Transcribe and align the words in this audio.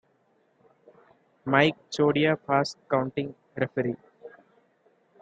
Mike 1.45 1.77
Chioda- 1.91 2.35
Fast-counting 2.35 3.35
referee. 3.55 3.97